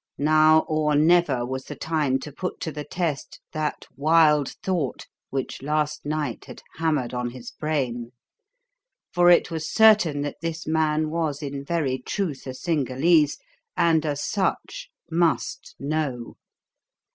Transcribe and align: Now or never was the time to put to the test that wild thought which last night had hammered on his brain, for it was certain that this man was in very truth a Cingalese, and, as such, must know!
Now 0.17 0.65
or 0.67 0.95
never 0.95 1.45
was 1.45 1.65
the 1.65 1.75
time 1.75 2.17
to 2.21 2.31
put 2.31 2.59
to 2.61 2.71
the 2.71 2.83
test 2.83 3.39
that 3.51 3.85
wild 3.95 4.49
thought 4.63 5.05
which 5.29 5.61
last 5.61 6.07
night 6.07 6.45
had 6.45 6.63
hammered 6.77 7.13
on 7.13 7.29
his 7.29 7.51
brain, 7.51 8.11
for 9.13 9.29
it 9.29 9.51
was 9.51 9.69
certain 9.71 10.21
that 10.21 10.41
this 10.41 10.65
man 10.65 11.11
was 11.11 11.43
in 11.43 11.63
very 11.63 11.99
truth 11.99 12.47
a 12.47 12.55
Cingalese, 12.55 13.37
and, 13.77 14.03
as 14.03 14.23
such, 14.23 14.89
must 15.11 15.75
know! 15.77 16.35